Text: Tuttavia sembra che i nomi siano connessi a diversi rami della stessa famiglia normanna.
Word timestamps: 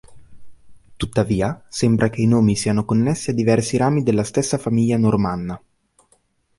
Tuttavia 0.95 1.63
sembra 1.69 2.09
che 2.09 2.21
i 2.21 2.25
nomi 2.25 2.55
siano 2.55 2.85
connessi 2.85 3.29
a 3.29 3.33
diversi 3.35 3.77
rami 3.77 4.01
della 4.01 4.23
stessa 4.23 4.57
famiglia 4.57 4.97
normanna. 4.97 5.63